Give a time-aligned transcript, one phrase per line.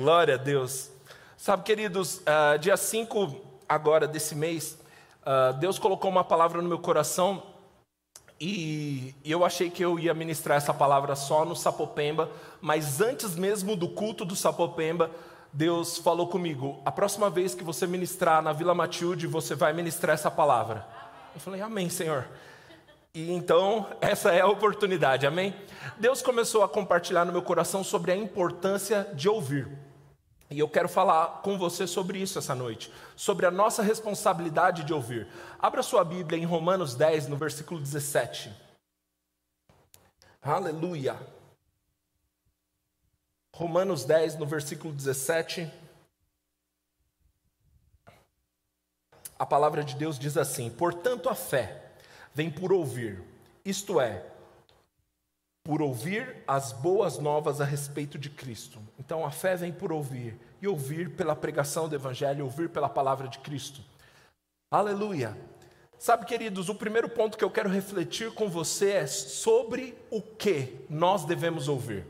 [0.00, 0.90] Glória a Deus.
[1.36, 3.36] Sabe, queridos, uh, dia 5
[3.68, 4.78] agora desse mês,
[5.20, 7.42] uh, Deus colocou uma palavra no meu coração
[8.40, 12.30] e eu achei que eu ia ministrar essa palavra só no Sapopemba,
[12.62, 15.10] mas antes mesmo do culto do Sapopemba,
[15.52, 20.14] Deus falou comigo: a próxima vez que você ministrar na Vila Matilde, você vai ministrar
[20.14, 20.86] essa palavra.
[21.34, 22.26] Eu falei: Amém, Senhor.
[23.12, 25.54] E então, essa é a oportunidade, amém?
[25.98, 29.89] Deus começou a compartilhar no meu coração sobre a importância de ouvir.
[30.50, 34.92] E eu quero falar com você sobre isso essa noite, sobre a nossa responsabilidade de
[34.92, 35.28] ouvir.
[35.60, 38.52] Abra sua Bíblia em Romanos 10, no versículo 17.
[40.42, 41.16] Aleluia.
[43.54, 45.70] Romanos 10, no versículo 17.
[49.38, 51.92] A palavra de Deus diz assim: Portanto, a fé
[52.34, 53.22] vem por ouvir,
[53.64, 54.26] isto é,
[55.62, 58.78] por ouvir as boas novas a respeito de Cristo.
[58.98, 63.28] Então a fé vem por ouvir, e ouvir pela pregação do Evangelho, ouvir pela palavra
[63.28, 63.82] de Cristo.
[64.70, 65.36] Aleluia!
[65.98, 70.86] Sabe, queridos, o primeiro ponto que eu quero refletir com você é sobre o que
[70.88, 72.06] nós devemos ouvir.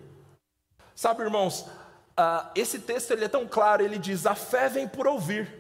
[0.95, 5.09] Sabe, irmãos, uh, esse texto ele é tão claro, ele diz: a fé vem por
[5.09, 5.53] ouvir,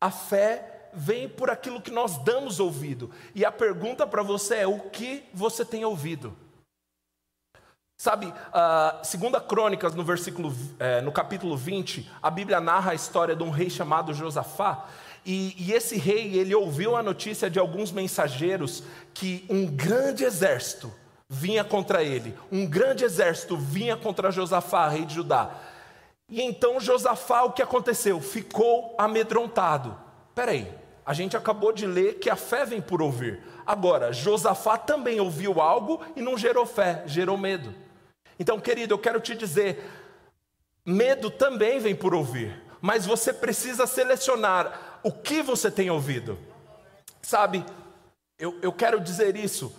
[0.00, 3.10] a fé vem por aquilo que nós damos ouvido.
[3.36, 6.36] E a pergunta para você é: o que você tem ouvido?
[8.02, 13.36] Sabe, uh, segunda Crônicas, no versículo, eh, no capítulo 20, a Bíblia narra a história
[13.36, 14.86] de um rei chamado Josafá,
[15.24, 18.82] e, e, esse rei, ele ouviu a notícia de alguns mensageiros
[19.14, 20.92] que um grande exército
[21.28, 25.52] vinha contra ele, um grande exército vinha contra Josafá, rei de Judá.
[26.28, 28.20] E então Josafá, o que aconteceu?
[28.20, 29.96] Ficou amedrontado.
[30.34, 30.68] Peraí,
[31.06, 33.44] a gente acabou de ler que a fé vem por ouvir.
[33.64, 37.72] Agora, Josafá também ouviu algo e não gerou fé, gerou medo.
[38.42, 39.88] Então, querido, eu quero te dizer:
[40.84, 46.36] medo também vem por ouvir, mas você precisa selecionar o que você tem ouvido.
[47.22, 47.64] Sabe,
[48.36, 49.72] eu, eu quero dizer isso.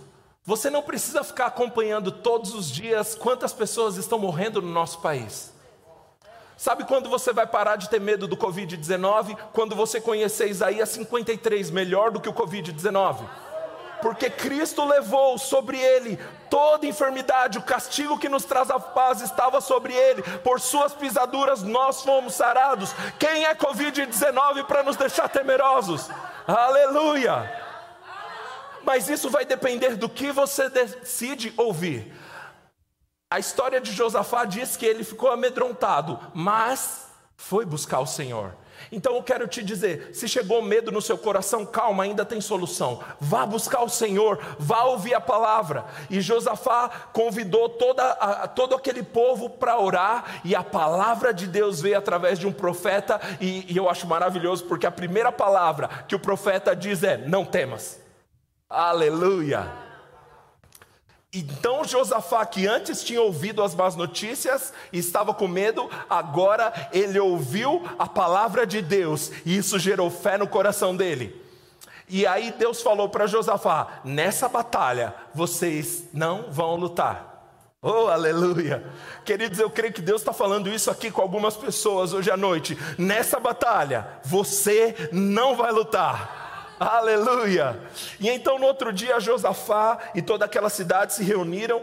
[0.46, 5.52] Você não precisa ficar acompanhando todos os dias quantas pessoas estão morrendo no nosso país.
[6.56, 9.38] Sabe quando você vai parar de ter medo do Covid-19?
[9.52, 13.28] Quando você conhecer Isaías 53 melhor do que o Covid-19
[14.04, 16.20] porque Cristo levou sobre ele
[16.50, 21.64] toda enfermidade, o castigo que nos traz a paz estava sobre ele, por suas pisaduras
[21.64, 22.94] nós fomos sarados.
[23.18, 26.10] Quem é Covid-19 para nos deixar temerosos?
[26.46, 27.50] Aleluia!
[28.84, 32.14] Mas isso vai depender do que você decide ouvir.
[33.32, 38.54] A história de Josafá diz que ele ficou amedrontado, mas foi buscar o Senhor.
[38.92, 43.02] Então eu quero te dizer: se chegou medo no seu coração, calma, ainda tem solução.
[43.20, 45.86] Vá buscar o Senhor, vá ouvir a palavra.
[46.10, 51.82] E Josafá convidou toda a, todo aquele povo para orar, e a palavra de Deus
[51.82, 56.16] veio através de um profeta, e, e eu acho maravilhoso, porque a primeira palavra que
[56.16, 58.00] o profeta diz é: Não temas.
[58.70, 59.83] Aleluia.
[61.34, 67.20] Então Josafá, que antes tinha ouvido as más notícias e estava com medo, agora ele
[67.20, 71.42] ouviu a palavra de Deus e isso gerou fé no coração dele.
[72.08, 77.32] E aí Deus falou para Josafá: nessa batalha vocês não vão lutar.
[77.82, 78.86] Oh, aleluia!
[79.26, 82.78] Queridos, eu creio que Deus está falando isso aqui com algumas pessoas hoje à noite.
[82.98, 86.43] Nessa batalha você não vai lutar.
[86.84, 87.80] Aleluia!
[88.20, 91.82] E então no outro dia Josafá e toda aquela cidade se reuniram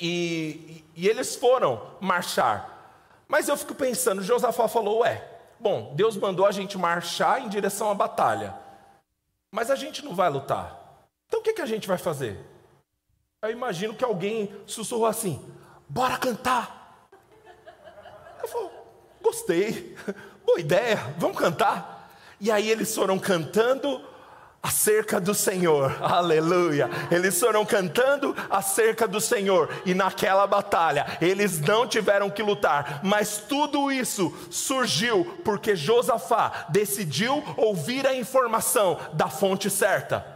[0.00, 3.02] e, e eles foram marchar.
[3.26, 5.28] Mas eu fico pensando, Josafá falou: Ué,
[5.58, 8.54] bom, Deus mandou a gente marchar em direção à batalha,
[9.52, 11.08] mas a gente não vai lutar.
[11.26, 12.38] Então o que, que a gente vai fazer?
[13.42, 15.44] Eu imagino que alguém sussurrou assim:
[15.88, 17.08] Bora cantar.
[18.40, 18.70] Eu falo:
[19.20, 19.96] Gostei,
[20.46, 21.95] boa ideia, vamos cantar.
[22.40, 24.00] E aí eles foram cantando
[24.62, 26.90] acerca do Senhor, aleluia.
[27.10, 33.38] Eles foram cantando acerca do Senhor, e naquela batalha eles não tiveram que lutar, mas
[33.38, 40.26] tudo isso surgiu porque Josafá decidiu ouvir a informação da fonte certa.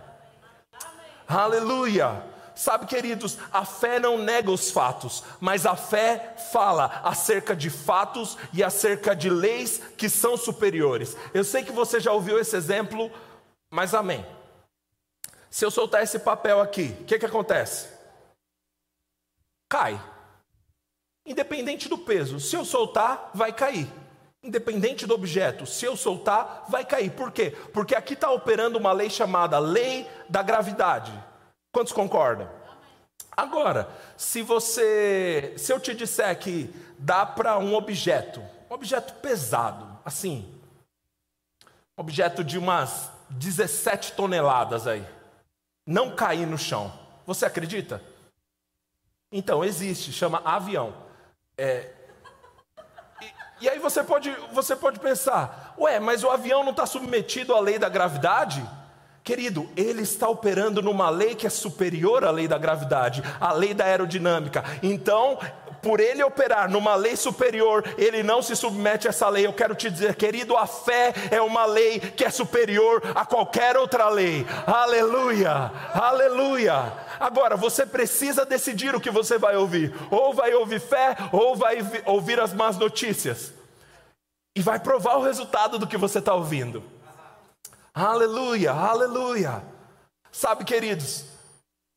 [1.27, 2.30] Aleluia.
[2.61, 8.37] Sabe, queridos, a fé não nega os fatos, mas a fé fala acerca de fatos
[8.53, 11.17] e acerca de leis que são superiores.
[11.33, 13.11] Eu sei que você já ouviu esse exemplo,
[13.71, 14.27] mas amém.
[15.49, 17.89] Se eu soltar esse papel aqui, o que, que acontece?
[19.67, 19.99] Cai.
[21.25, 23.91] Independente do peso, se eu soltar, vai cair.
[24.43, 27.11] Independente do objeto, se eu soltar, vai cair.
[27.11, 27.57] Por quê?
[27.73, 31.11] Porque aqui está operando uma lei chamada lei da gravidade.
[31.73, 32.49] Quantos concordam?
[33.37, 36.69] Agora, se você, se eu te disser que
[36.99, 40.53] dá para um objeto, um objeto pesado, assim,
[41.97, 45.07] um objeto de umas 17 toneladas aí,
[45.87, 46.93] não cair no chão,
[47.25, 48.03] você acredita?
[49.33, 50.93] Então, existe, chama avião.
[51.57, 51.93] É,
[53.23, 57.55] e, e, aí você pode, você pode pensar, ué, mas o avião não está submetido
[57.55, 58.61] à lei da gravidade?
[59.23, 63.75] Querido, ele está operando numa lei que é superior à lei da gravidade, a lei
[63.75, 64.65] da aerodinâmica.
[64.83, 65.39] Então,
[65.83, 69.47] por ele operar numa lei superior, ele não se submete a essa lei.
[69.47, 73.77] Eu quero te dizer, querido, a fé é uma lei que é superior a qualquer
[73.77, 74.47] outra lei.
[74.67, 76.93] Aleluia, aleluia.
[77.19, 81.79] Agora, você precisa decidir o que você vai ouvir: ou vai ouvir fé, ou vai
[82.07, 83.53] ouvir as más notícias.
[84.57, 86.83] E vai provar o resultado do que você está ouvindo.
[87.95, 89.63] Aleluia, aleluia.
[90.31, 91.25] Sabe, queridos,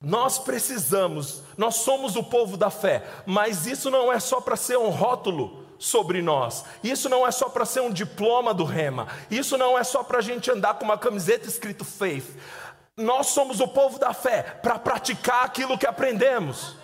[0.01, 4.77] nós precisamos, nós somos o povo da fé, mas isso não é só para ser
[4.77, 9.57] um rótulo sobre nós, isso não é só para ser um diploma do rema, isso
[9.57, 12.37] não é só para a gente andar com uma camiseta escrito faith.
[12.97, 16.75] Nós somos o povo da fé para praticar aquilo que aprendemos.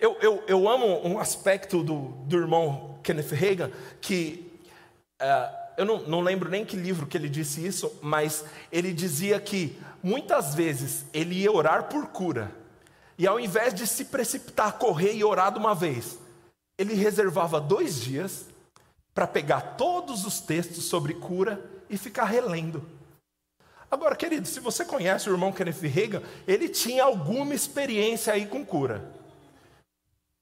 [0.00, 3.70] Eu, eu, eu amo um aspecto do, do irmão Kenneth Reagan
[4.00, 4.44] que.
[5.20, 9.38] Uh, eu não, não lembro nem que livro que ele disse isso, mas ele dizia
[9.38, 12.50] que muitas vezes ele ia orar por cura,
[13.16, 16.18] e ao invés de se precipitar, correr e orar de uma vez,
[16.76, 18.46] ele reservava dois dias
[19.14, 22.84] para pegar todos os textos sobre cura e ficar relendo.
[23.88, 28.66] Agora, querido, se você conhece o irmão Kenneth Reagan, ele tinha alguma experiência aí com
[28.66, 29.12] cura.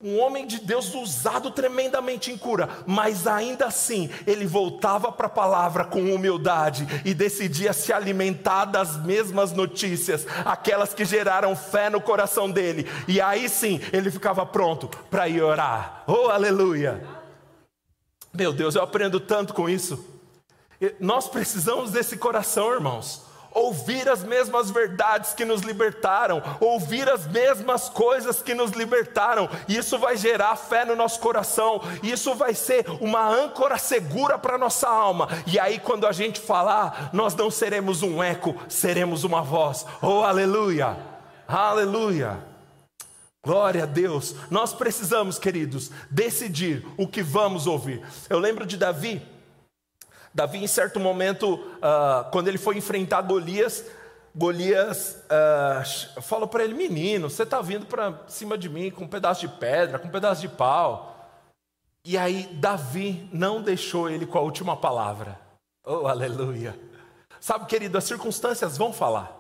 [0.03, 5.31] Um homem de Deus usado tremendamente em cura, mas ainda assim ele voltava para a
[5.31, 11.99] palavra com humildade e decidia se alimentar das mesmas notícias, aquelas que geraram fé no
[11.99, 12.87] coração dele.
[13.09, 16.05] E aí sim ele ficava pronto para ir orar.
[16.07, 17.03] Oh, aleluia!
[18.35, 20.05] Meu Deus, eu aprendo tanto com isso.
[21.01, 23.25] Nós precisamos desse coração, irmãos
[23.56, 29.76] ouvir as mesmas verdades que nos libertaram, ouvir as mesmas coisas que nos libertaram, e
[29.79, 34.88] isso vai gerar fé no nosso coração, isso vai ser uma âncora segura para nossa
[34.88, 35.29] alma.
[35.47, 39.87] E aí, quando a gente falar, nós não seremos um eco, seremos uma voz.
[40.02, 40.97] Oh, aleluia!
[41.49, 42.38] Aleluia!
[43.43, 44.35] Glória a Deus.
[44.50, 48.02] Nós precisamos, queridos, decidir o que vamos ouvir.
[48.29, 49.23] Eu lembro de Davi
[50.37, 53.87] Davi, em certo momento, uh, quando ele foi enfrentar Golias,
[54.35, 59.09] Golias uh, falou para ele: Menino, você está vindo para cima de mim com um
[59.09, 61.17] pedaço de pedra, com um pedaço de pau.
[62.05, 65.41] E aí, Davi não deixou ele com a última palavra.
[65.83, 66.79] Oh, aleluia.
[67.41, 69.35] Sabe, querido, as circunstâncias vão falar.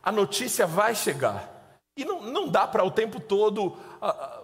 [0.00, 1.80] A notícia vai chegar.
[1.96, 3.66] E não, não dá para o tempo todo.
[3.66, 4.35] Uh,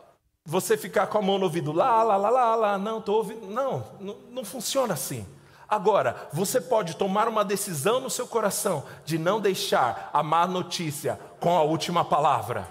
[0.44, 3.46] você ficar com a mão no ouvido, lá, lá, lá, lá, lá, não, estou ouvindo.
[3.46, 5.26] Não, não, não funciona assim.
[5.68, 11.18] Agora, você pode tomar uma decisão no seu coração de não deixar a má notícia
[11.40, 12.68] com a última palavra.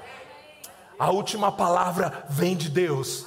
[1.00, 3.26] A última palavra vem de Deus.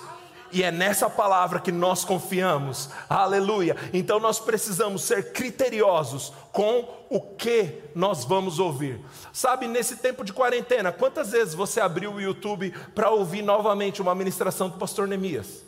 [0.55, 2.89] E é nessa palavra que nós confiamos.
[3.11, 3.77] Aleluia.
[3.93, 9.05] Então nós precisamos ser criteriosos com o que nós vamos ouvir.
[9.33, 14.15] Sabe, nesse tempo de quarentena, quantas vezes você abriu o YouTube para ouvir novamente uma
[14.15, 15.65] ministração do pastor Neemias?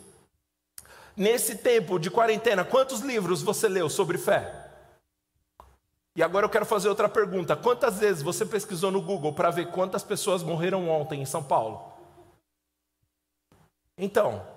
[1.17, 4.69] Nesse tempo de quarentena, quantos livros você leu sobre fé?
[6.15, 7.57] E agora eu quero fazer outra pergunta.
[7.57, 11.91] Quantas vezes você pesquisou no Google para ver quantas pessoas morreram ontem em São Paulo?
[13.97, 14.55] Então,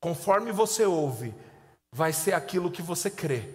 [0.00, 1.34] Conforme você ouve,
[1.92, 3.48] vai ser aquilo que você crê.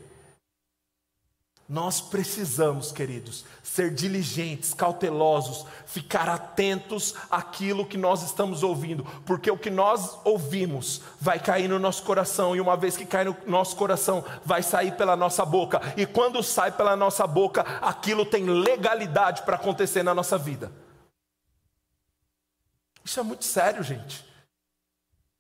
[1.68, 9.58] Nós precisamos, queridos, ser diligentes, cautelosos, ficar atentos àquilo que nós estamos ouvindo, porque o
[9.58, 13.78] que nós ouvimos vai cair no nosso coração, e uma vez que cai no nosso
[13.78, 19.44] coração, vai sair pela nossa boca, e quando sai pela nossa boca, aquilo tem legalidade
[19.44, 20.70] para acontecer na nossa vida.
[23.06, 24.33] Isso é muito sério, gente.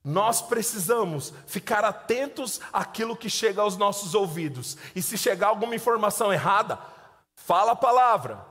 [0.03, 4.77] Nós precisamos ficar atentos àquilo que chega aos nossos ouvidos.
[4.93, 6.77] E se chegar alguma informação errada,
[7.35, 8.45] fala a palavra.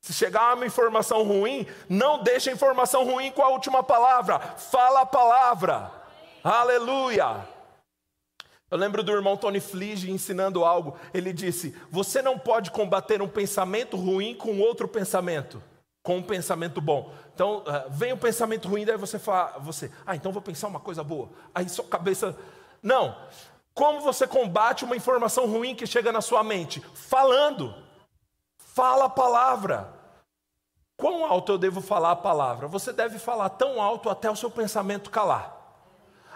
[0.00, 4.38] Se chegar uma informação ruim, não deixe a informação ruim com a última palavra.
[4.38, 5.92] Fala a palavra.
[6.42, 7.46] Aleluia.
[8.70, 10.96] Eu lembro do irmão Tony Flige ensinando algo.
[11.12, 15.62] Ele disse: Você não pode combater um pensamento ruim com outro pensamento
[16.02, 17.12] com um pensamento bom.
[17.34, 20.80] Então, uh, vem um pensamento ruim, daí você fala, você, ah, então vou pensar uma
[20.80, 21.30] coisa boa.
[21.54, 22.36] Aí sua cabeça.
[22.82, 23.16] Não.
[23.74, 26.80] Como você combate uma informação ruim que chega na sua mente?
[26.94, 27.74] Falando.
[28.56, 29.92] Fala a palavra.
[30.96, 32.68] Quão alto eu devo falar a palavra?
[32.68, 35.59] Você deve falar tão alto até o seu pensamento calar.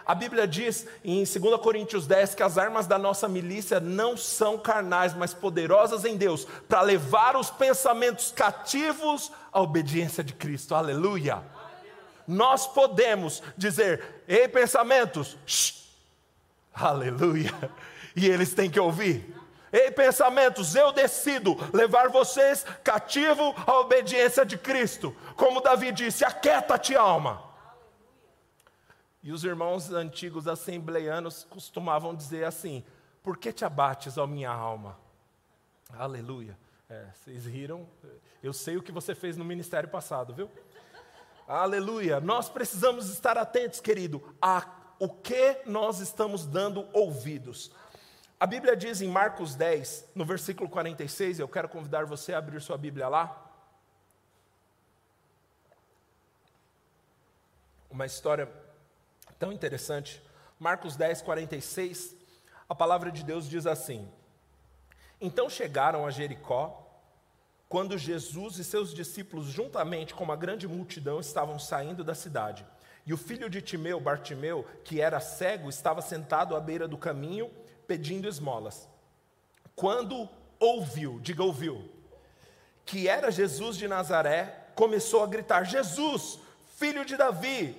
[0.06, 4.58] A Bíblia diz em 2 Coríntios 10 que as armas da nossa milícia não são
[4.58, 10.74] carnais, mas poderosas em Deus, para levar os pensamentos cativos à obediência de Cristo.
[10.74, 11.42] Aleluia.
[12.28, 15.74] Nós podemos dizer: "Ei, pensamentos, shh,
[16.74, 17.52] aleluia",
[18.14, 19.34] e eles têm que ouvir.
[19.72, 25.16] Ei, pensamentos, eu decido levar vocês cativo à obediência de Cristo.
[25.34, 27.53] Como Davi disse: aquieta-te, alma.
[29.24, 32.84] E os irmãos antigos assembleianos costumavam dizer assim:
[33.22, 34.98] Por que te abates, ó minha alma?
[35.88, 36.58] Aleluia.
[36.90, 37.88] É, vocês riram,
[38.42, 40.50] eu sei o que você fez no ministério passado, viu?
[41.48, 42.20] Aleluia.
[42.20, 44.66] Nós precisamos estar atentos, querido, a
[44.98, 47.72] o que nós estamos dando ouvidos.
[48.38, 52.60] A Bíblia diz em Marcos 10, no versículo 46, eu quero convidar você a abrir
[52.60, 53.40] sua Bíblia lá.
[57.90, 58.63] Uma história
[59.38, 60.22] tão interessante.
[60.58, 62.16] Marcos 10, 46,
[62.68, 64.08] a palavra de Deus diz assim:
[65.20, 66.80] Então chegaram a Jericó,
[67.68, 72.64] quando Jesus e seus discípulos, juntamente com uma grande multidão, estavam saindo da cidade.
[73.06, 77.50] E o filho de Timeu, Bartimeu, que era cego, estava sentado à beira do caminho
[77.86, 78.88] pedindo esmolas.
[79.76, 81.90] Quando ouviu, diga ouviu,
[82.84, 86.38] que era Jesus de Nazaré, começou a gritar: Jesus,
[86.76, 87.76] filho de Davi,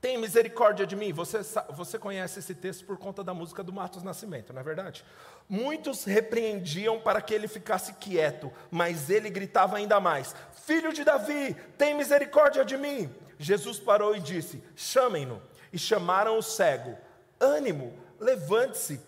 [0.00, 1.12] tem misericórdia de mim.
[1.12, 1.40] Você,
[1.70, 5.04] você conhece esse texto por conta da música do Matos Nascimento, não é verdade?
[5.48, 11.54] Muitos repreendiam para que ele ficasse quieto, mas ele gritava ainda mais: Filho de Davi,
[11.76, 13.14] tem misericórdia de mim.
[13.38, 15.42] Jesus parou e disse: Chamem-no.
[15.72, 16.96] E chamaram o cego:
[17.38, 19.00] Ânimo, levante-se,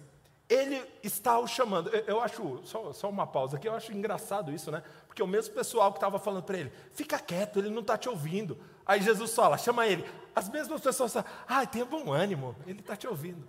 [0.48, 1.88] ele está o chamando.
[1.88, 4.82] Eu, eu acho, só, só, uma pausa aqui, eu acho engraçado isso, né?
[5.06, 8.08] Porque o mesmo pessoal que estava falando para ele, fica quieto, ele não está te
[8.08, 8.58] ouvindo.
[8.84, 10.04] Aí Jesus fala, chama ele.
[10.34, 13.46] As mesmas pessoas falam, ah, tenha bom ânimo, ele está te ouvindo.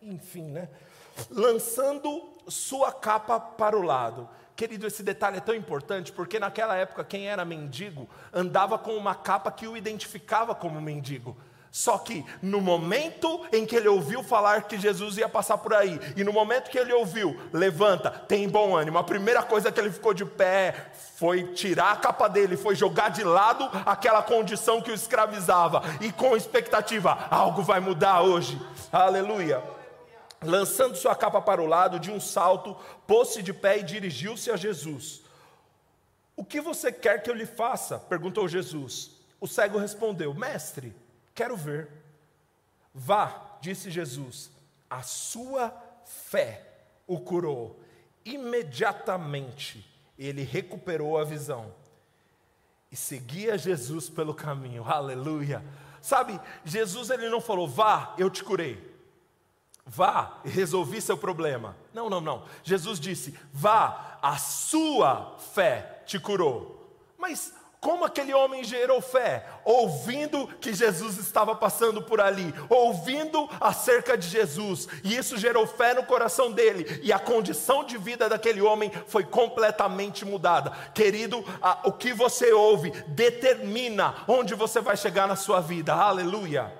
[0.00, 0.68] Enfim, né?
[1.30, 4.28] Lançando sua capa para o lado.
[4.54, 9.14] Querido, esse detalhe é tão importante porque naquela época quem era mendigo andava com uma
[9.14, 11.36] capa que o identificava como mendigo.
[11.70, 16.00] Só que no momento em que ele ouviu falar que Jesus ia passar por aí,
[16.16, 19.90] e no momento que ele ouviu, levanta, tem bom ânimo, a primeira coisa que ele
[19.90, 24.90] ficou de pé foi tirar a capa dele, foi jogar de lado aquela condição que
[24.90, 28.60] o escravizava, e com expectativa, algo vai mudar hoje,
[28.92, 29.62] aleluia.
[30.42, 34.56] Lançando sua capa para o lado, de um salto, pôs-se de pé e dirigiu-se a
[34.56, 35.22] Jesus.
[36.36, 37.98] O que você quer que eu lhe faça?
[37.98, 39.10] perguntou Jesus.
[39.40, 40.94] O cego respondeu: Mestre,
[41.36, 41.90] Quero ver.
[42.94, 44.50] Vá, disse Jesus,
[44.88, 45.70] a sua
[46.04, 46.66] fé
[47.06, 47.78] o curou.
[48.24, 49.86] Imediatamente
[50.18, 51.72] ele recuperou a visão
[52.90, 54.82] e seguia Jesus pelo caminho.
[54.82, 55.62] Aleluia.
[56.00, 58.96] Sabe, Jesus ele não falou: "Vá, eu te curei".
[59.84, 61.76] Vá, resolvi seu problema.
[61.92, 62.46] Não, não, não.
[62.64, 66.98] Jesus disse: "Vá, a sua fé te curou".
[67.18, 69.46] Mas como aquele homem gerou fé?
[69.64, 75.94] Ouvindo que Jesus estava passando por ali, ouvindo acerca de Jesus, e isso gerou fé
[75.94, 80.70] no coração dele, e a condição de vida daquele homem foi completamente mudada.
[80.94, 86.72] Querido, a, o que você ouve determina onde você vai chegar na sua vida, aleluia.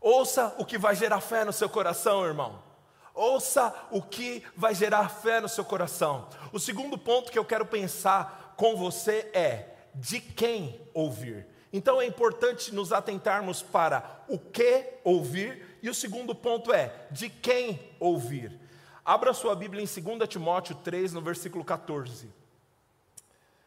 [0.00, 2.72] Ouça o que vai gerar fé no seu coração, irmão.
[3.14, 6.26] Ouça o que vai gerar fé no seu coração.
[6.50, 11.46] O segundo ponto que eu quero pensar com você é de quem ouvir.
[11.72, 17.28] Então é importante nos atentarmos para o que ouvir, e o segundo ponto é de
[17.28, 18.60] quem ouvir.
[19.04, 22.28] Abra sua Bíblia em 2 Timóteo 3, no versículo 14.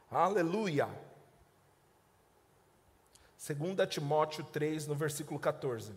[0.10, 0.88] Aleluia.
[3.38, 5.92] 2 Timóteo 3, no versículo 14.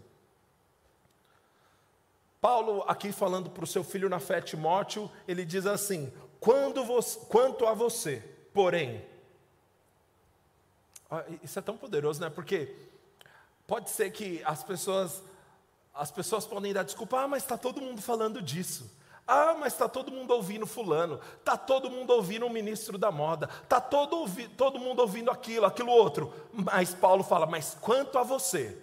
[2.41, 7.19] Paulo, aqui falando para o seu filho na fé, Timóteo, ele diz assim: Quando você,
[7.27, 8.25] quanto a você,
[8.59, 9.01] Porém,
[11.45, 12.29] isso é tão poderoso, né?
[12.29, 12.75] Porque
[13.69, 15.23] pode ser que as pessoas,
[15.95, 18.91] as pessoas podem dar desculpa, ah, mas está todo mundo falando disso.
[19.25, 23.49] Ah, mas está todo mundo ouvindo fulano, está todo mundo ouvindo o ministro da moda,
[23.63, 26.35] está todo, todo mundo ouvindo aquilo, aquilo outro.
[26.53, 28.77] Mas Paulo fala, mas quanto a você,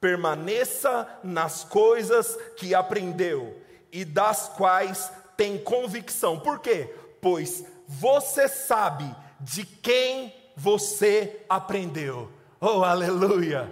[0.00, 6.38] permaneça nas coisas que aprendeu e das quais tem convicção.
[6.38, 6.94] Por quê?
[7.20, 12.30] Pois você sabe de quem você aprendeu.
[12.60, 13.70] Oh, aleluia!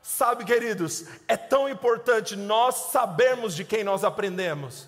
[0.00, 4.86] Sabe, queridos, é tão importante nós sabermos de quem nós aprendemos.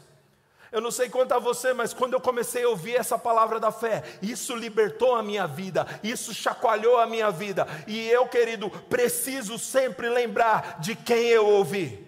[0.71, 3.73] Eu não sei quanto a você, mas quando eu comecei a ouvir essa palavra da
[3.73, 7.67] fé, isso libertou a minha vida, isso chacoalhou a minha vida.
[7.87, 12.08] E eu, querido, preciso sempre lembrar de quem eu ouvi.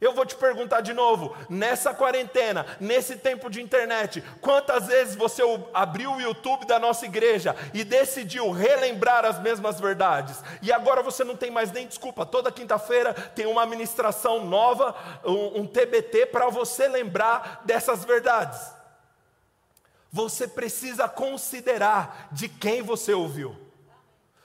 [0.00, 5.42] Eu vou te perguntar de novo, nessa quarentena, nesse tempo de internet, quantas vezes você
[5.74, 10.40] abriu o YouTube da nossa igreja e decidiu relembrar as mesmas verdades?
[10.62, 15.62] E agora você não tem mais nem desculpa, toda quinta-feira tem uma ministração nova, um,
[15.62, 18.72] um TBT para você lembrar dessas verdades.
[20.12, 23.56] Você precisa considerar de quem você ouviu.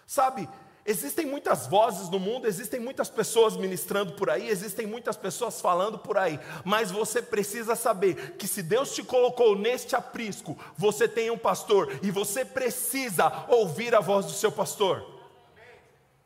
[0.08, 0.50] Sabe,
[0.86, 5.98] Existem muitas vozes no mundo, existem muitas pessoas ministrando por aí, existem muitas pessoas falando
[5.98, 11.32] por aí, mas você precisa saber que se Deus te colocou neste aprisco, você tem
[11.32, 15.06] um pastor e você precisa ouvir a voz do seu pastor.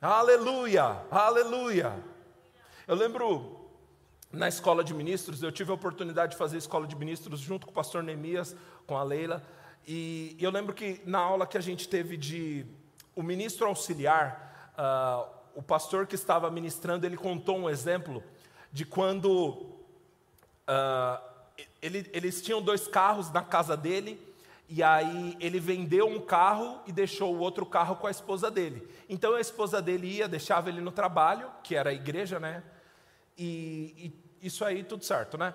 [0.02, 1.94] Aleluia, aleluia.
[2.88, 3.70] Eu lembro
[4.32, 7.72] na escola de ministros, eu tive a oportunidade de fazer escola de ministros junto com
[7.72, 8.56] o pastor Neemias,
[8.88, 9.46] com a Leila,
[9.88, 12.66] e eu lembro que na aula que a gente teve de
[13.16, 14.47] o ministro auxiliar,
[14.78, 18.24] uh, o pastor que estava ministrando, ele contou um exemplo
[18.72, 19.76] de quando
[20.68, 21.20] uh,
[21.82, 24.22] ele, eles tinham dois carros na casa dele,
[24.70, 28.88] e aí ele vendeu um carro e deixou o outro carro com a esposa dele.
[29.08, 32.64] Então a esposa dele ia, deixava ele no trabalho, que era a igreja, né?
[33.38, 35.54] E, e isso aí tudo certo, né?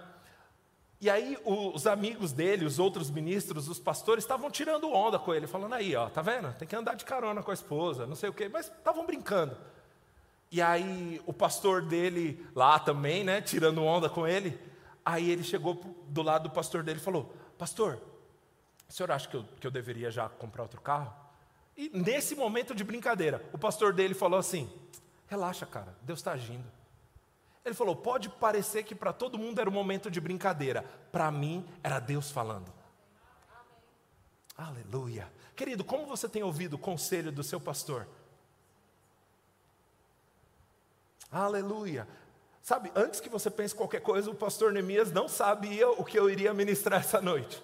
[1.02, 5.48] E aí os amigos dele, os outros ministros, os pastores, estavam tirando onda com ele,
[5.48, 6.54] falando aí, ó, tá vendo?
[6.54, 9.56] Tem que andar de carona com a esposa, não sei o quê, mas estavam brincando.
[10.48, 14.56] E aí o pastor dele lá também, né, tirando onda com ele,
[15.04, 15.74] aí ele chegou
[16.06, 17.98] do lado do pastor dele e falou: Pastor,
[18.88, 21.12] o senhor acha que eu, que eu deveria já comprar outro carro?
[21.76, 24.70] E nesse momento de brincadeira, o pastor dele falou assim:
[25.26, 26.70] Relaxa, cara, Deus está agindo.
[27.64, 31.64] Ele falou: pode parecer que para todo mundo era um momento de brincadeira, para mim
[31.82, 32.72] era Deus falando.
[34.56, 34.82] Amém.
[34.82, 35.32] Aleluia.
[35.54, 38.08] Querido, como você tem ouvido o conselho do seu pastor?
[41.30, 42.06] Aleluia.
[42.62, 46.30] Sabe, antes que você pense qualquer coisa, o pastor Neemias não sabia o que eu
[46.30, 47.62] iria ministrar essa noite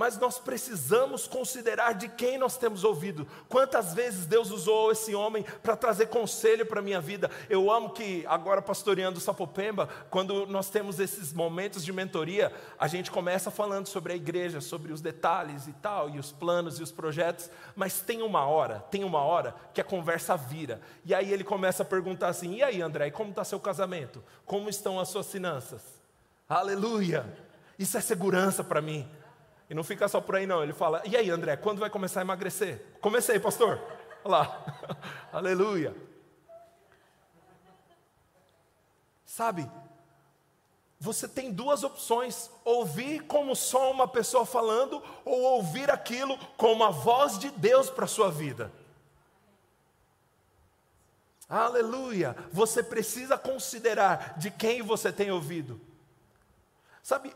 [0.00, 3.28] mas nós precisamos considerar de quem nós temos ouvido.
[3.50, 7.30] Quantas vezes Deus usou esse homem para trazer conselho para a minha vida.
[7.50, 13.10] Eu amo que, agora pastoreando Sapopemba, quando nós temos esses momentos de mentoria, a gente
[13.10, 16.90] começa falando sobre a igreja, sobre os detalhes e tal, e os planos e os
[16.90, 20.80] projetos, mas tem uma hora, tem uma hora que a conversa vira.
[21.04, 24.24] E aí ele começa a perguntar assim: e aí, André, como está seu casamento?
[24.46, 25.82] Como estão as suas finanças?
[26.48, 27.50] Aleluia!
[27.78, 29.06] Isso é segurança para mim.
[29.70, 30.64] E não fica só por aí, não.
[30.64, 32.84] Ele fala: E aí, André, quando vai começar a emagrecer?
[33.00, 33.80] Comecei, pastor.
[34.24, 34.64] Olha lá.
[35.32, 35.94] Aleluia.
[39.24, 39.70] Sabe,
[40.98, 46.90] você tem duas opções: ouvir como só uma pessoa falando, ou ouvir aquilo como a
[46.90, 48.72] voz de Deus para a sua vida.
[51.48, 52.36] Aleluia!
[52.52, 55.80] Você precisa considerar de quem você tem ouvido.
[57.02, 57.34] Sabe,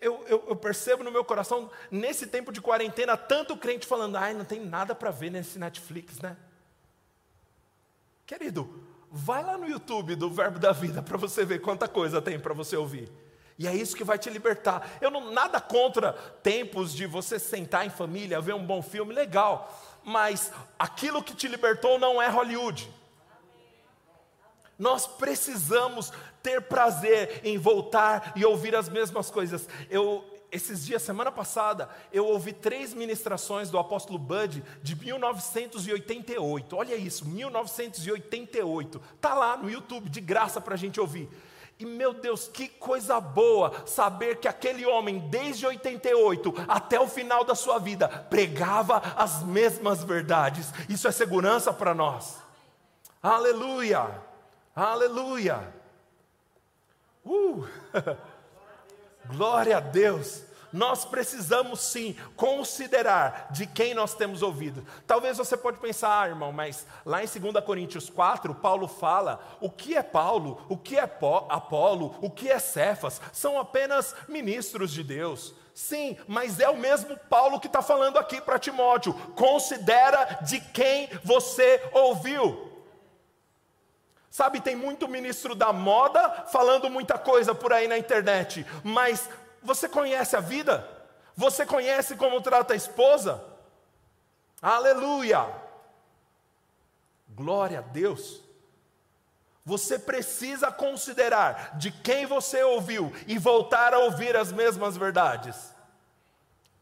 [0.00, 4.34] eu, eu, eu, percebo no meu coração, nesse tempo de quarentena, tanto crente falando, ai,
[4.34, 6.36] não tem nada para ver nesse Netflix, né?
[8.26, 12.38] Querido, vai lá no YouTube do Verbo da Vida para você ver quanta coisa tem
[12.38, 13.10] para você ouvir.
[13.58, 14.98] E é isso que vai te libertar.
[15.00, 19.72] Eu não nada contra tempos de você sentar em família, ver um bom filme, legal.
[20.04, 22.92] Mas aquilo que te libertou não é Hollywood.
[24.78, 26.12] Nós precisamos
[26.46, 29.68] ter prazer em voltar e ouvir as mesmas coisas.
[29.90, 36.76] Eu, esses dias, semana passada, eu ouvi três ministrações do apóstolo Bud de 1988.
[36.76, 39.02] Olha isso, 1988.
[39.20, 41.28] Tá lá no YouTube, de graça para a gente ouvir.
[41.80, 47.42] E meu Deus, que coisa boa saber que aquele homem, desde 88 até o final
[47.42, 50.72] da sua vida, pregava as mesmas verdades.
[50.88, 52.40] Isso é segurança para nós.
[53.20, 54.22] Aleluia!
[54.76, 55.85] Aleluia!
[57.26, 57.66] Uh!
[59.26, 60.44] Glória a Deus!
[60.72, 64.84] Nós precisamos sim considerar de quem nós temos ouvido.
[65.06, 69.70] Talvez você pode pensar, ah, irmão, mas lá em 2 Coríntios 4, Paulo fala: o
[69.70, 75.02] que é Paulo, o que é Apolo, o que é Cefas, são apenas ministros de
[75.02, 75.54] Deus.
[75.72, 79.12] Sim, mas é o mesmo Paulo que está falando aqui para Timóteo.
[79.34, 82.65] Considera de quem você ouviu.
[84.36, 89.30] Sabe, tem muito ministro da moda falando muita coisa por aí na internet, mas
[89.62, 90.86] você conhece a vida?
[91.34, 93.42] Você conhece como trata a esposa?
[94.60, 95.48] Aleluia!
[97.30, 98.42] Glória a Deus!
[99.64, 105.74] Você precisa considerar de quem você ouviu e voltar a ouvir as mesmas verdades.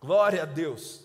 [0.00, 1.03] Glória a Deus.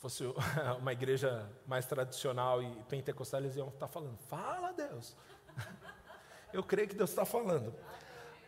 [0.00, 0.24] Se fosse
[0.80, 5.14] uma igreja mais tradicional e pentecostal, eles iam estar falando: Fala, Deus.
[6.54, 7.74] Eu creio que Deus está falando.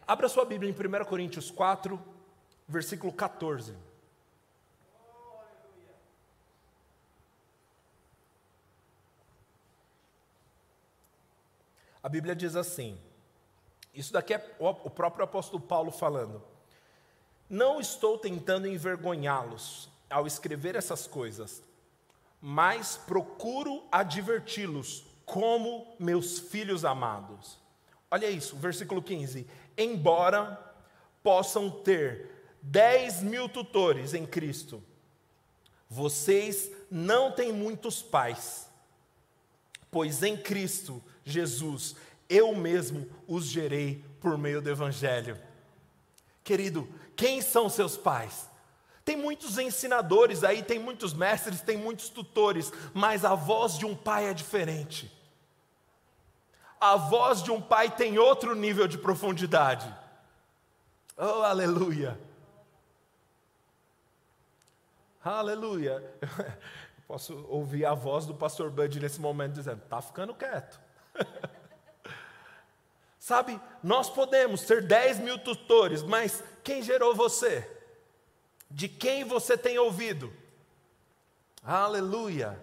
[0.06, 2.02] Abra sua Bíblia em 1 Coríntios 4,
[2.66, 3.76] versículo 14.
[12.02, 12.98] A Bíblia diz assim:
[13.92, 16.42] isso daqui é o próprio apóstolo Paulo falando.
[17.46, 21.62] Não estou tentando envergonhá-los ao escrever essas coisas,
[22.40, 27.58] mas procuro adverti-los como meus filhos amados.
[28.10, 29.46] Olha isso, versículo 15.
[29.76, 30.60] Embora
[31.22, 34.82] possam ter 10 mil tutores em Cristo,
[35.88, 38.68] vocês não têm muitos pais,
[39.90, 41.94] pois em Cristo Jesus,
[42.28, 45.38] eu mesmo os gerei por meio do Evangelho.
[46.42, 48.48] Querido, quem são seus pais?
[49.04, 53.96] Tem muitos ensinadores aí, tem muitos mestres, tem muitos tutores, mas a voz de um
[53.96, 55.10] pai é diferente.
[56.80, 59.92] A voz de um pai tem outro nível de profundidade.
[61.16, 62.18] Oh, aleluia!
[65.24, 66.02] Aleluia!
[67.06, 70.80] Posso ouvir a voz do pastor Bud nesse momento dizendo: está ficando quieto.
[73.18, 77.81] Sabe, nós podemos ter 10 mil tutores, mas quem gerou você?
[78.72, 80.32] De quem você tem ouvido?
[81.62, 82.60] Aleluia!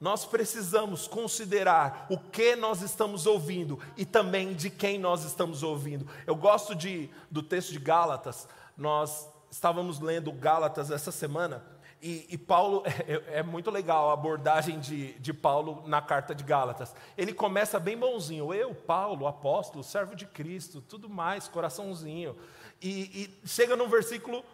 [0.00, 6.08] Nós precisamos considerar o que nós estamos ouvindo e também de quem nós estamos ouvindo.
[6.26, 11.64] Eu gosto de, do texto de Gálatas, nós estávamos lendo Gálatas essa semana
[12.00, 16.44] e, e Paulo, é, é, muito legal a abordagem de, de Paulo na carta de
[16.44, 16.94] Gálatas.
[17.16, 18.52] Ele começa bem bonzinho.
[18.54, 22.36] Eu, Paulo, apóstolo, servo de Cristo, tudo mais, coraçãozinho.
[22.80, 24.44] E, e chega no versículo,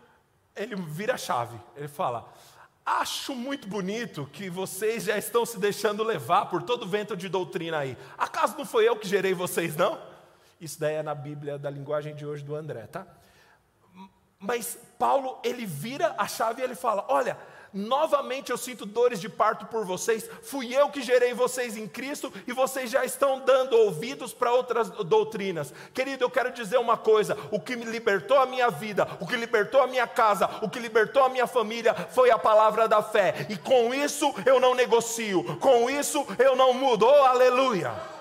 [0.57, 1.59] ele vira a chave.
[1.77, 2.33] Ele fala:
[2.85, 7.79] Acho muito bonito que vocês já estão se deixando levar por todo vento de doutrina
[7.79, 7.97] aí.
[8.19, 9.99] Acaso não foi eu que gerei vocês, não?
[10.61, 13.07] Isso daí é na Bíblia da linguagem de hoje do André, tá?
[14.39, 17.39] Mas Paulo, ele vira a chave e ele fala: Olha,
[17.75, 22.33] novamente eu sinto dores de parto por vocês, fui eu que gerei vocês em Cristo
[22.47, 25.75] e vocês já estão dando ouvidos para outras doutrinas.
[25.93, 29.37] Querido, eu quero dizer uma coisa: o que me libertou a minha vida, o que
[29.37, 33.47] libertou a minha casa, o que libertou a minha família foi a palavra da fé,
[33.51, 37.07] e com isso eu não negocio, com isso eu não mudo.
[37.07, 38.14] Oh, aleluia!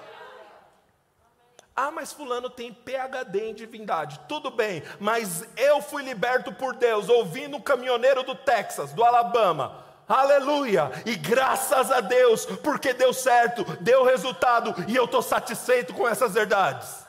[1.75, 4.19] Ah, mas Fulano tem PhD em divindade.
[4.27, 9.83] Tudo bem, mas eu fui liberto por Deus, ouvindo um caminhoneiro do Texas, do Alabama.
[10.07, 10.91] Aleluia!
[11.05, 16.33] E graças a Deus, porque deu certo, deu resultado e eu estou satisfeito com essas
[16.33, 17.03] verdades.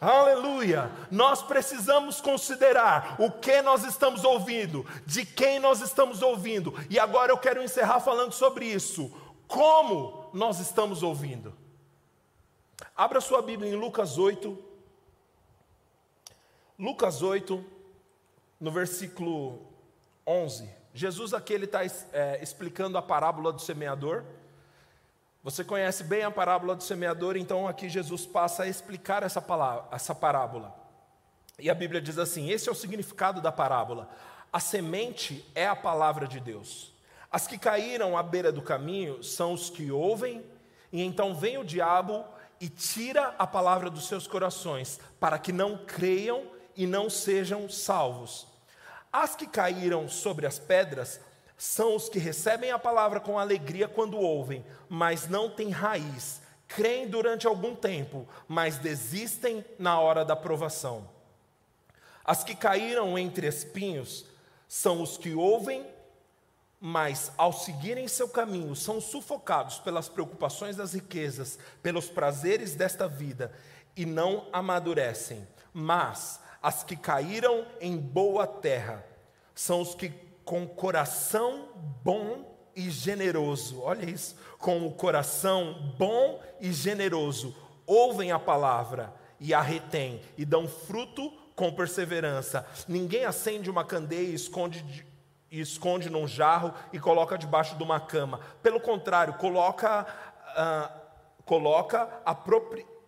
[0.00, 0.90] Aleluia!
[1.10, 7.32] Nós precisamos considerar o que nós estamos ouvindo, de quem nós estamos ouvindo, e agora
[7.32, 9.12] eu quero encerrar falando sobre isso.
[9.48, 11.57] Como nós estamos ouvindo?
[12.98, 14.58] Abra sua Bíblia em Lucas 8.
[16.76, 17.64] Lucas 8,
[18.58, 19.62] no versículo
[20.26, 20.68] 11.
[20.92, 24.24] Jesus aqui está é, explicando a parábola do semeador.
[25.44, 29.86] Você conhece bem a parábola do semeador, então aqui Jesus passa a explicar essa, palavra,
[29.92, 30.74] essa parábola.
[31.56, 34.10] E a Bíblia diz assim: esse é o significado da parábola.
[34.52, 36.92] A semente é a palavra de Deus.
[37.30, 40.44] As que caíram à beira do caminho são os que ouvem,
[40.92, 42.24] e então vem o diabo
[42.60, 46.44] e tira a palavra dos seus corações, para que não creiam
[46.76, 48.46] e não sejam salvos.
[49.12, 51.20] As que caíram sobre as pedras
[51.56, 57.08] são os que recebem a palavra com alegria quando ouvem, mas não têm raiz, creem
[57.08, 61.08] durante algum tempo, mas desistem na hora da provação.
[62.24, 64.24] As que caíram entre espinhos
[64.68, 65.84] são os que ouvem
[66.80, 73.52] mas ao seguirem seu caminho são sufocados pelas preocupações das riquezas, pelos prazeres desta vida
[73.96, 75.46] e não amadurecem.
[75.72, 79.04] Mas as que caíram em boa terra
[79.54, 80.12] são os que
[80.44, 81.68] com coração
[82.02, 89.52] bom e generoso, olha isso, com o coração bom e generoso, ouvem a palavra e
[89.52, 92.64] a retêm e dão fruto com perseverança.
[92.86, 95.04] Ninguém acende uma candeia e esconde
[95.50, 98.40] e esconde num jarro e coloca debaixo de uma cama.
[98.62, 100.06] Pelo contrário, coloca,
[100.56, 100.90] ah,
[101.44, 102.08] coloca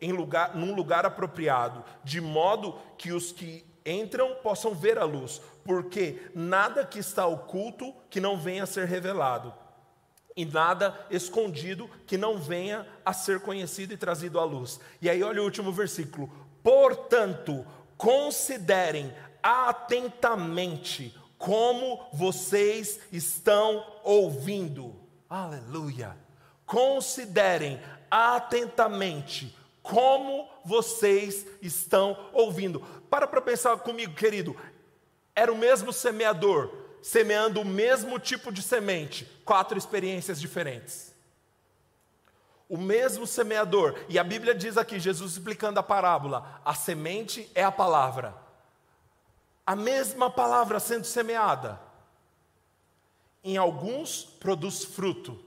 [0.00, 5.40] em lugar, num lugar apropriado, de modo que os que entram possam ver a luz,
[5.64, 9.52] porque nada que está oculto que não venha a ser revelado.
[10.36, 14.80] e nada escondido que não venha a ser conhecido e trazido à luz.
[15.02, 16.30] E aí, olha o último versículo:
[16.62, 24.94] portanto, considerem atentamente como vocês estão ouvindo.
[25.28, 26.14] Aleluia.
[26.66, 32.80] Considerem atentamente como vocês estão ouvindo.
[33.08, 34.54] Para para pensar comigo, querido.
[35.34, 36.70] Era o mesmo semeador,
[37.02, 41.14] semeando o mesmo tipo de semente, quatro experiências diferentes.
[42.68, 47.64] O mesmo semeador, e a Bíblia diz aqui, Jesus explicando a parábola: a semente é
[47.64, 48.49] a palavra.
[49.70, 51.80] A mesma palavra sendo semeada.
[53.44, 55.38] Em alguns produz fruto,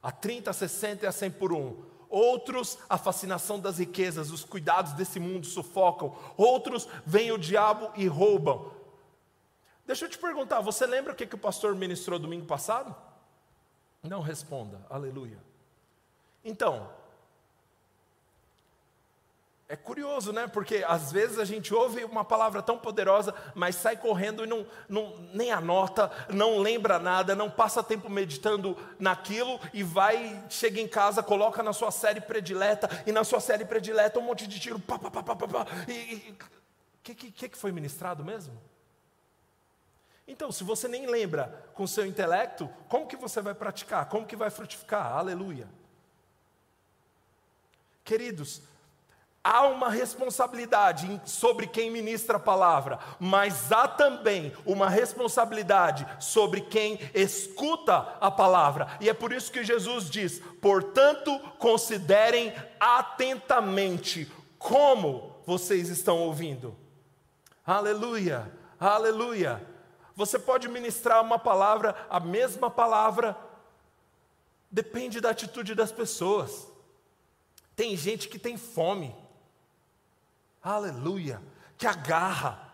[0.00, 1.82] a 30, a 60 e a 100 por um.
[2.08, 6.16] Outros, a fascinação das riquezas, os cuidados desse mundo sufocam.
[6.36, 8.70] Outros, vem o diabo e roubam.
[9.84, 12.94] Deixa eu te perguntar, você lembra o que, que o pastor ministrou domingo passado?
[14.00, 15.42] Não responda, aleluia.
[16.44, 16.88] Então,
[19.68, 20.46] é curioso, né?
[20.46, 24.64] Porque às vezes a gente ouve uma palavra tão poderosa, mas sai correndo e não,
[24.88, 30.86] não, nem anota, não lembra nada, não passa tempo meditando naquilo e vai, chega em
[30.86, 34.78] casa, coloca na sua série predileta, e na sua série predileta um monte de tiro,
[34.78, 38.60] pá, pá, pá, pá, pá, pá e o que, que, que foi ministrado mesmo?
[40.28, 44.08] Então, se você nem lembra com seu intelecto, como que você vai praticar?
[44.08, 45.12] Como que vai frutificar?
[45.16, 45.68] Aleluia.
[48.04, 48.62] Queridos,
[49.46, 56.98] há uma responsabilidade sobre quem ministra a palavra, mas há também uma responsabilidade sobre quem
[57.14, 58.88] escuta a palavra.
[59.00, 64.28] E é por isso que Jesus diz: portanto, considerem atentamente
[64.58, 66.76] como vocês estão ouvindo.
[67.64, 69.64] Aleluia, aleluia.
[70.16, 73.36] Você pode ministrar uma palavra, a mesma palavra,
[74.68, 76.66] depende da atitude das pessoas.
[77.76, 79.14] Tem gente que tem fome,
[80.74, 81.40] aleluia,
[81.78, 82.66] que agarra,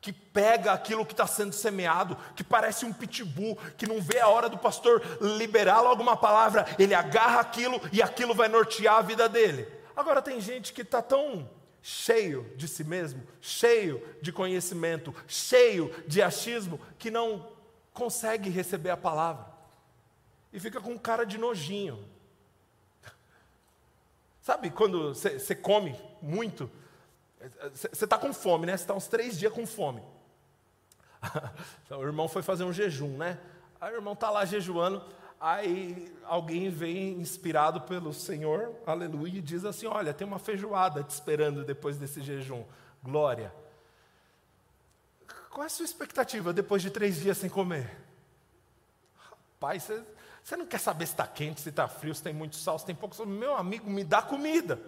[0.00, 4.28] que pega aquilo que está sendo semeado, que parece um pitbull, que não vê a
[4.28, 9.02] hora do pastor liberar logo uma palavra, ele agarra aquilo e aquilo vai nortear a
[9.02, 9.68] vida dele.
[9.96, 11.48] Agora tem gente que está tão
[11.82, 17.50] cheio de si mesmo, cheio de conhecimento, cheio de achismo, que não
[17.92, 19.46] consegue receber a palavra.
[20.52, 22.02] E fica com cara de nojinho.
[24.40, 26.70] Sabe quando você come muito?
[27.72, 28.76] Você está com fome, né?
[28.76, 30.02] Você está uns três dias com fome.
[31.84, 33.38] Então, o irmão foi fazer um jejum, né?
[33.80, 35.02] Aí o irmão está lá jejuando.
[35.40, 41.10] Aí alguém vem inspirado pelo Senhor, aleluia, e diz assim: Olha, tem uma feijoada te
[41.10, 42.62] esperando depois desse jejum.
[43.02, 43.52] Glória.
[45.48, 47.90] Qual é a sua expectativa depois de três dias sem comer?
[49.16, 50.04] Rapaz, você,
[50.44, 52.86] você não quer saber se está quente, se está frio, se tem muito sal, se
[52.86, 53.26] tem pouco sal.
[53.26, 54.78] Meu amigo, me dá comida.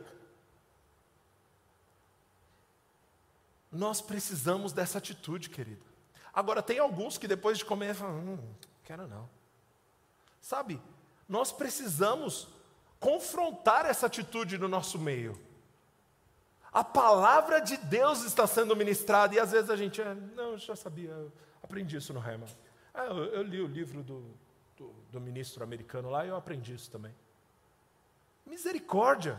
[3.72, 5.82] Nós precisamos dessa atitude, querido.
[6.32, 8.54] Agora, tem alguns que depois de comer falam: Hum,
[8.85, 9.28] quero não.
[10.40, 10.80] Sabe,
[11.28, 12.48] nós precisamos
[13.00, 15.40] confrontar essa atitude no nosso meio.
[16.72, 20.74] A palavra de Deus está sendo ministrada e às vezes a gente, é, não, já
[20.74, 21.14] sabia,
[21.62, 22.46] aprendi isso no Rema.
[22.94, 24.24] Ah, eu, eu, li o livro do,
[24.76, 27.14] do, do ministro americano lá e eu aprendi isso também.
[28.46, 29.38] Misericórdia.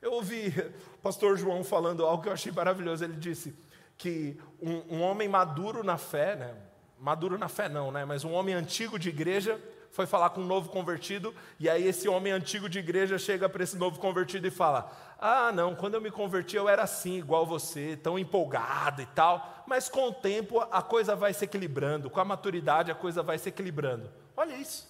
[0.00, 0.48] Eu ouvi
[0.94, 3.04] o pastor João falando algo que eu achei maravilhoso.
[3.04, 3.54] Ele disse
[3.98, 6.54] que um, um homem maduro na fé, né,
[6.98, 8.04] maduro na fé não, né?
[8.04, 9.60] Mas um homem antigo de igreja
[9.90, 13.62] foi falar com um novo convertido, e aí esse homem antigo de igreja chega para
[13.62, 17.44] esse novo convertido e fala: Ah, não, quando eu me converti eu era assim, igual
[17.44, 22.20] você, tão empolgado e tal, mas com o tempo a coisa vai se equilibrando, com
[22.20, 24.10] a maturidade a coisa vai se equilibrando.
[24.36, 24.89] Olha isso.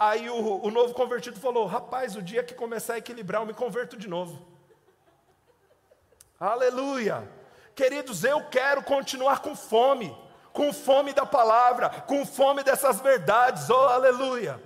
[0.00, 3.54] Aí o, o novo convertido falou: Rapaz, o dia que começar a equilibrar, eu me
[3.54, 4.44] converto de novo.
[6.40, 7.30] Aleluia.
[7.76, 10.16] Queridos, eu quero continuar com fome
[10.52, 14.60] com fome da palavra, com fome dessas verdades, oh aleluia.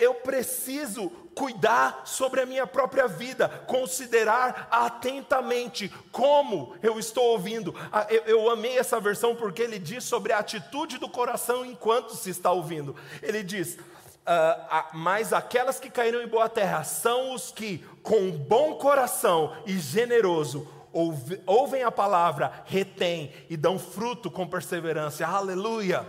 [0.00, 7.74] Eu preciso cuidar sobre a minha própria vida, considerar atentamente como eu estou ouvindo.
[7.92, 12.30] Ah, eu, amei essa versão porque ele diz sobre a atitude do coração enquanto se
[12.30, 12.96] está ouvindo.
[13.22, 18.74] Ele diz: uh, Mas aquelas que caíram em boa terra são os que, com bom
[18.74, 25.26] coração e generoso, ouve, ouvem a palavra, retêm e dão fruto com perseverança.
[25.26, 26.06] Aleluia!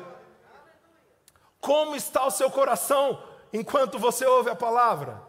[1.60, 5.22] Como está o seu coração enquanto você ouve a palavra?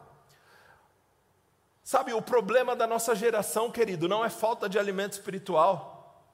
[1.83, 6.25] Sabe, o problema da nossa geração, querido, não é falta de alimento espiritual.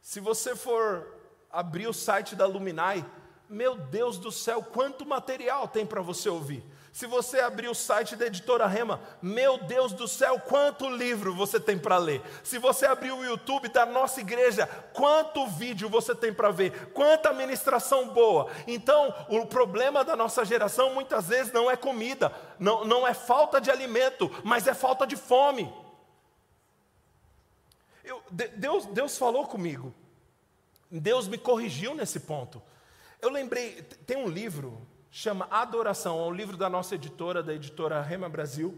[0.00, 1.14] Se você for
[1.50, 3.04] abrir o site da Luminai,
[3.48, 6.64] Meu Deus do céu, quanto material tem para você ouvir.
[6.96, 11.60] Se você abrir o site da editora Rema, meu Deus do céu, quanto livro você
[11.60, 12.22] tem para ler.
[12.42, 17.34] Se você abrir o YouTube da nossa igreja, quanto vídeo você tem para ver, quanta
[17.34, 18.50] ministração boa.
[18.66, 23.60] Então, o problema da nossa geração muitas vezes não é comida, não, não é falta
[23.60, 25.70] de alimento, mas é falta de fome.
[28.02, 29.92] Eu, Deus, Deus falou comigo,
[30.90, 32.62] Deus me corrigiu nesse ponto.
[33.20, 34.80] Eu lembrei, tem um livro,
[35.16, 38.76] chama Adoração, é um livro da nossa editora, da editora Rema Brasil,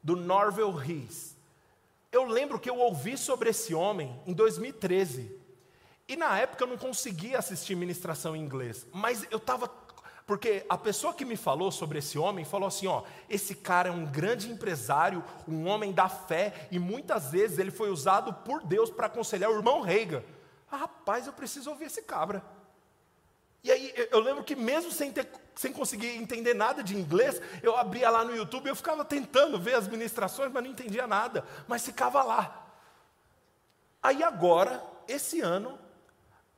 [0.00, 1.36] do Norvel Rees.
[2.12, 5.28] Eu lembro que eu ouvi sobre esse homem em 2013.
[6.06, 9.68] E na época eu não conseguia assistir ministração em inglês, mas eu estava.
[10.24, 13.92] Porque a pessoa que me falou sobre esse homem falou assim: ó, esse cara é
[13.92, 18.88] um grande empresário, um homem da fé, e muitas vezes ele foi usado por Deus
[18.88, 20.24] para aconselhar o irmão Reiga.
[20.70, 22.40] Ah, rapaz, eu preciso ouvir esse cabra.
[23.64, 27.76] E aí eu lembro que mesmo sem, ter, sem conseguir entender nada de inglês, eu
[27.76, 31.84] abria lá no YouTube eu ficava tentando ver as ministrações, mas não entendia nada, mas
[31.84, 32.66] ficava lá.
[34.02, 35.78] Aí agora, esse ano,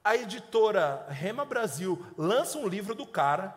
[0.02, 3.54] a editora Rema Brasil lança um livro do cara.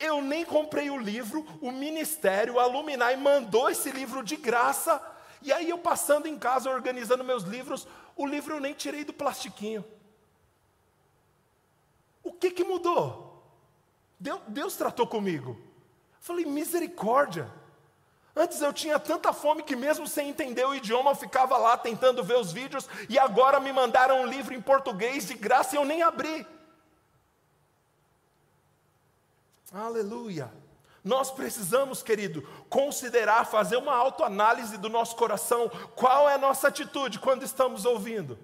[0.00, 5.00] Eu nem comprei o livro, o ministério, a Luminai mandou esse livro de graça.
[5.40, 9.12] E aí eu passando em casa, organizando meus livros, o livro eu nem tirei do
[9.12, 9.84] plastiquinho.
[12.22, 13.31] O que, que mudou?
[14.22, 15.60] Deus, Deus tratou comigo.
[16.20, 17.50] Falei, misericórdia.
[18.36, 22.22] Antes eu tinha tanta fome que, mesmo sem entender o idioma, eu ficava lá tentando
[22.22, 25.84] ver os vídeos, e agora me mandaram um livro em português de graça e eu
[25.84, 26.46] nem abri.
[29.72, 30.52] Aleluia.
[31.02, 35.68] Nós precisamos, querido, considerar, fazer uma autoanálise do nosso coração.
[35.96, 38.38] Qual é a nossa atitude quando estamos ouvindo?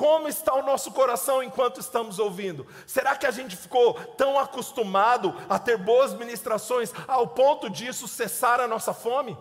[0.00, 2.66] Como está o nosso coração enquanto estamos ouvindo?
[2.86, 8.60] Será que a gente ficou tão acostumado a ter boas ministrações ao ponto disso cessar
[8.60, 9.36] a nossa fome?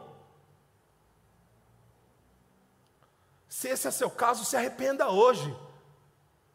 [3.47, 5.57] Se esse é seu caso, se arrependa hoje.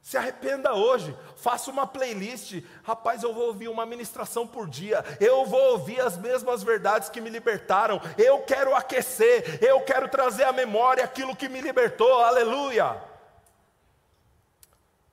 [0.02, 2.62] Se arrependa hoje, faça uma playlist.
[2.82, 5.02] Rapaz, eu vou ouvir uma ministração por dia.
[5.18, 7.98] Eu vou ouvir as mesmas verdades que me libertaram.
[8.18, 12.22] Eu quero aquecer, eu quero trazer à memória aquilo que me libertou.
[12.22, 13.13] Aleluia.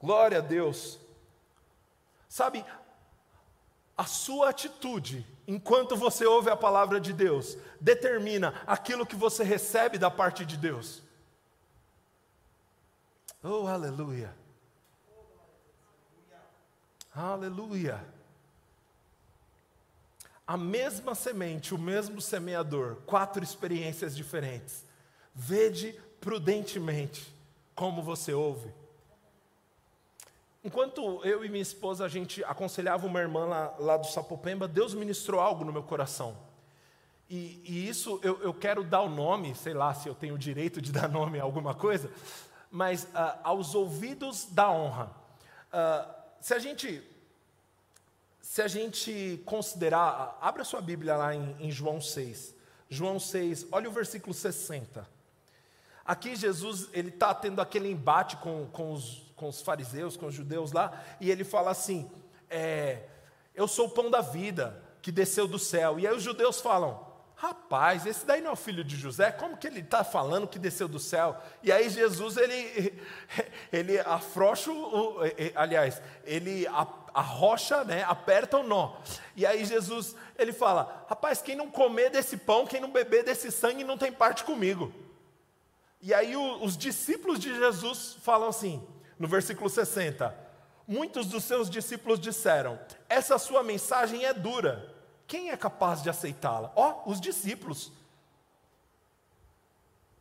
[0.02, 1.00] Glória a Deus.
[2.28, 2.66] Sabe,
[3.98, 9.98] a sua atitude, enquanto você ouve a palavra de Deus, determina aquilo que você recebe
[9.98, 11.04] da parte de Deus.
[13.44, 14.34] Oh, aleluia.
[17.14, 18.04] Aleluia.
[20.48, 24.86] A mesma semente, o mesmo semeador, quatro experiências diferentes.
[25.34, 27.34] Vede prudentemente
[27.76, 28.81] como você ouve.
[30.64, 34.94] Enquanto eu e minha esposa a gente aconselhava uma irmã lá, lá do Sapopemba, Deus
[34.94, 36.38] ministrou algo no meu coração.
[37.28, 40.38] E, e isso eu, eu, quero dar o nome, sei lá se eu tenho o
[40.38, 42.12] direito de dar nome a alguma coisa,
[42.70, 45.10] mas uh, aos ouvidos da honra.
[45.74, 47.02] Uh, se a gente
[48.42, 52.54] se a gente considerar, abra sua Bíblia lá em, em João 6.
[52.90, 55.08] João 6, olha o versículo 60.
[56.04, 60.36] Aqui Jesus ele está tendo aquele embate com, com os, com os fariseus, com os
[60.36, 62.10] judeus lá, e ele fala assim:
[62.48, 63.00] é,
[63.56, 66.00] Eu sou o pão da vida que desceu do céu.
[66.00, 67.04] E aí os judeus falam:
[67.36, 69.32] Rapaz, esse daí não é o filho de José?
[69.32, 71.36] Como que ele está falando que desceu do céu?
[71.64, 73.02] E aí Jesus, ele,
[73.74, 75.18] ele afrouxa, o,
[75.56, 76.68] aliás, ele
[77.12, 78.94] arrocha, né, aperta o nó.
[79.36, 83.52] E aí Jesus, ele fala, rapaz, quem não comer desse pão, quem não beber desse
[83.52, 84.94] sangue, não tem parte comigo.
[86.02, 88.82] E aí os discípulos de Jesus falam assim,
[89.22, 90.36] no versículo 60.
[90.88, 94.92] Muitos dos seus discípulos disseram: Essa sua mensagem é dura.
[95.28, 96.74] Quem é capaz de aceitá-la?
[96.76, 97.92] Ó, oh, os discípulos.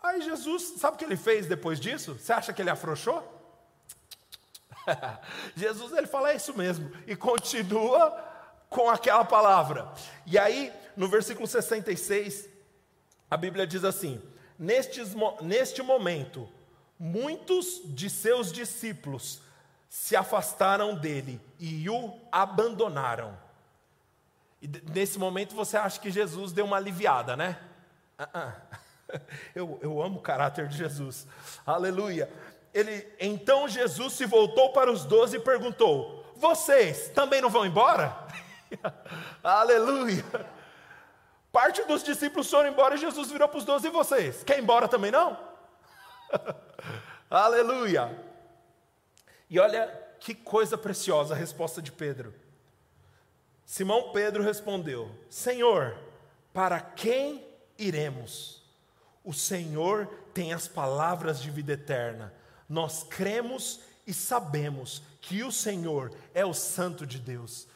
[0.02, 2.18] Aí Jesus, sabe o que ele fez depois disso?
[2.18, 3.26] Você acha que ele afrouxou?
[5.56, 8.10] Jesus ele fala é isso mesmo e continua
[8.68, 9.90] com aquela palavra.
[10.26, 12.48] E aí, no versículo 66,
[13.30, 14.22] a Bíblia diz assim:
[14.58, 16.46] neste momento,
[17.00, 19.40] muitos de seus discípulos
[19.88, 23.36] se afastaram dele e o abandonaram.
[24.60, 27.58] E nesse momento você acha que Jesus deu uma aliviada, né?
[28.18, 28.52] Uh -uh.
[29.56, 31.26] Eu, eu amo o caráter de Jesus.
[31.66, 32.30] Aleluia.
[32.72, 38.16] Ele, então Jesus se voltou para os doze e perguntou: Vocês também não vão embora?
[39.42, 40.24] Aleluia.
[41.50, 44.44] Parte dos discípulos foram embora e Jesus virou para os doze e vocês.
[44.44, 45.36] Quer ir embora também não?
[47.30, 48.18] Aleluia!
[49.48, 49.86] E olha
[50.18, 52.34] que coisa preciosa a resposta de Pedro.
[53.64, 55.96] Simão Pedro respondeu: Senhor,
[56.52, 57.46] para quem
[57.78, 58.60] iremos?
[59.24, 62.34] O Senhor tem as palavras de vida eterna.
[62.68, 67.68] Nós cremos e sabemos que o Senhor é o Santo de Deus.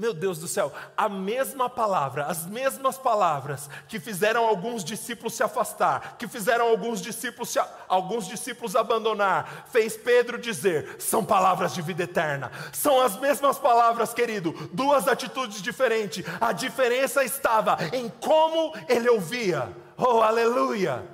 [0.00, 5.42] Meu Deus do céu, a mesma palavra, as mesmas palavras que fizeram alguns discípulos se
[5.42, 11.82] afastar, que fizeram alguns discípulos, se, alguns discípulos abandonar, fez Pedro dizer: são palavras de
[11.82, 12.50] vida eterna.
[12.72, 16.24] São as mesmas palavras, querido, duas atitudes diferentes.
[16.40, 19.68] A diferença estava em como ele ouvia.
[19.98, 21.04] Oh, aleluia!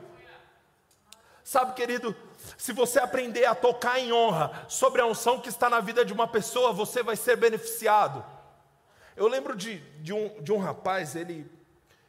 [1.43, 2.15] Sabe, querido,
[2.57, 6.13] se você aprender a tocar em honra sobre a unção que está na vida de
[6.13, 8.36] uma pessoa, você vai ser beneficiado.
[9.17, 11.51] Eu lembro de, de, um, de um rapaz, ele,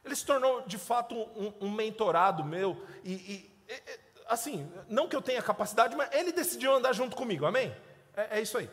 [0.04, 3.88] ele se tornou de fato um, um mentorado meu, e, e, e,
[4.28, 7.74] assim, não que eu tenha capacidade, mas ele decidiu andar junto comigo, amém?
[8.14, 8.70] É, é isso aí.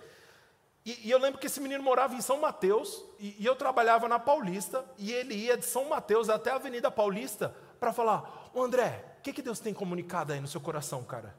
[0.85, 4.09] E, e, eu lembro que esse menino morava em São Mateus, e, e, eu trabalhava
[4.09, 9.17] na Paulista, e ele ia de São Mateus até a Avenida Paulista para falar: André,
[9.19, 11.35] o que, que Deus tem comunicado aí no seu coração, cara?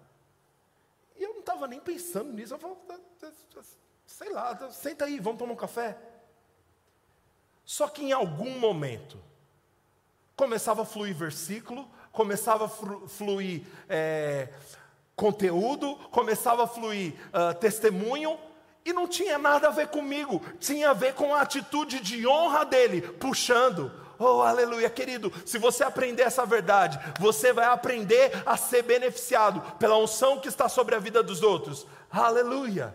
[1.17, 2.79] E eu não estava nem pensando nisso, eu falava,
[4.05, 5.97] sei lá, senta aí, vamos tomar um café.
[7.65, 9.17] Só que em algum momento,
[10.35, 12.69] começava a fluir versículo, começava a
[13.07, 14.49] fluir é,
[15.15, 18.37] conteúdo, começava a fluir uh, testemunho,
[18.85, 22.63] e não tinha nada a ver comigo, tinha a ver com a atitude de honra
[22.63, 23.91] dele, puxando.
[24.19, 25.33] Oh, aleluia, querido.
[25.43, 30.69] Se você aprender essa verdade, você vai aprender a ser beneficiado pela unção que está
[30.69, 31.87] sobre a vida dos outros.
[32.11, 32.93] Aleluia.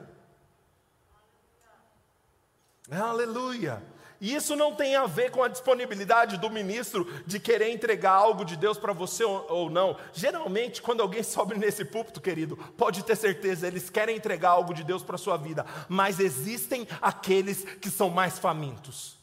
[2.89, 3.83] Aleluia.
[4.21, 8.45] E isso não tem a ver com a disponibilidade do ministro de querer entregar algo
[8.45, 9.97] de Deus para você ou não.
[10.13, 14.85] Geralmente, quando alguém sobe nesse púlpito, querido, pode ter certeza, eles querem entregar algo de
[14.85, 15.65] Deus para a sua vida.
[15.89, 19.17] Mas existem aqueles que são mais famintos.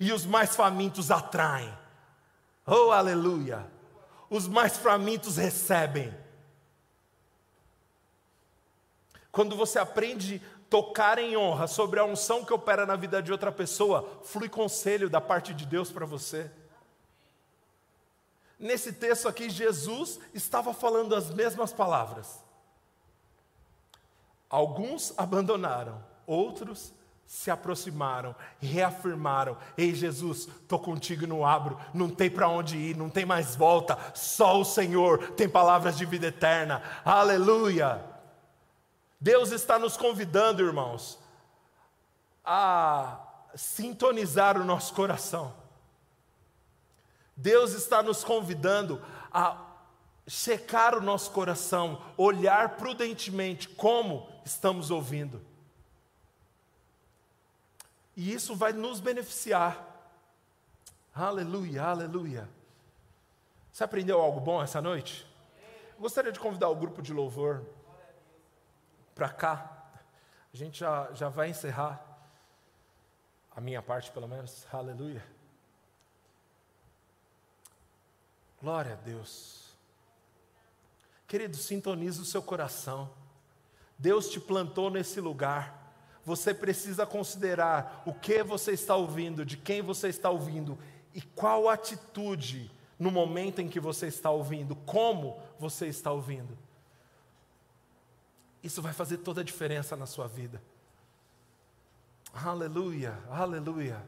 [0.00, 1.72] E os mais famintos atraem.
[2.66, 3.66] Oh, aleluia!
[4.30, 6.12] Os mais famintos recebem.
[9.30, 13.52] Quando você aprende tocar em honra sobre a unção que opera na vida de outra
[13.52, 16.50] pessoa, flui conselho da parte de Deus para você.
[18.58, 22.42] Nesse texto aqui, Jesus estava falando as mesmas palavras.
[24.48, 26.94] Alguns abandonaram, outros
[27.26, 32.96] se aproximaram, reafirmaram: Ei Jesus, estou contigo e não abro, não tem para onde ir,
[32.96, 38.11] não tem mais volta, só o Senhor tem palavras de vida eterna, aleluia.
[39.22, 41.16] Deus está nos convidando, irmãos,
[42.44, 43.20] a
[43.54, 45.54] sintonizar o nosso coração.
[47.36, 49.00] Deus está nos convidando
[49.32, 49.64] a
[50.26, 55.40] checar o nosso coração, olhar prudentemente como estamos ouvindo.
[58.16, 59.86] E isso vai nos beneficiar.
[61.14, 62.48] Aleluia, aleluia.
[63.72, 65.24] Você aprendeu algo bom essa noite?
[65.96, 67.64] gostaria de convidar o grupo de louvor
[69.14, 69.82] para cá.
[70.52, 72.04] A gente já, já vai encerrar.
[73.54, 74.66] A minha parte, pelo menos.
[74.72, 75.24] Aleluia.
[78.60, 79.74] Glória a Deus.
[81.26, 83.10] Querido, sintonize o seu coração.
[83.98, 85.94] Deus te plantou nesse lugar.
[86.24, 90.78] Você precisa considerar o que você está ouvindo, de quem você está ouvindo
[91.14, 96.56] e qual atitude no momento em que você está ouvindo, como você está ouvindo.
[98.62, 100.62] Isso vai fazer toda a diferença na sua vida.
[102.32, 104.02] Aleluia, aleluia.